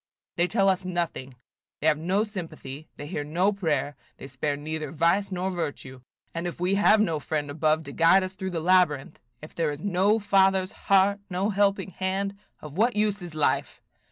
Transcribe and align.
They 0.35 0.47
tell 0.47 0.67
us 0.67 0.83
nothing; 0.83 1.35
they 1.79 1.85
have 1.85 1.99
no 1.99 2.23
sympathy; 2.23 2.89
they 2.97 3.05
hear 3.05 3.23
no 3.23 3.53
prayer; 3.53 3.95
they 4.17 4.25
spare 4.25 4.57
neither 4.57 4.91
vice 4.91 5.31
nor 5.31 5.51
virtue. 5.51 6.01
And 6.33 6.47
if 6.47 6.59
we 6.59 6.73
have 6.73 6.99
no 6.99 7.19
friend 7.19 7.51
above 7.51 7.83
to 7.83 7.91
guide 7.91 8.23
us 8.23 8.33
through 8.33 8.49
the 8.49 8.61
labyrinth, 8.61 9.19
if 9.43 9.53
there 9.53 9.69
is 9.69 9.79
no 9.81 10.17
Father's 10.17 10.71
heart, 10.71 11.19
no 11.29 11.51
helping 11.51 11.91
hand, 11.91 12.35
of 12.61 12.79
what 12.79 12.95
use 12.95 13.21
is 13.21 13.35
life? 13.35 13.79